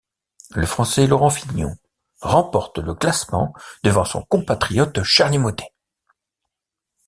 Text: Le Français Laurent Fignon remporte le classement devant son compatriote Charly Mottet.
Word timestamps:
Le 0.55 0.65
Français 0.65 1.05
Laurent 1.05 1.29
Fignon 1.29 1.75
remporte 2.21 2.79
le 2.79 2.95
classement 2.95 3.53
devant 3.83 4.03
son 4.03 4.23
compatriote 4.23 5.03
Charly 5.03 5.37
Mottet. 5.37 5.75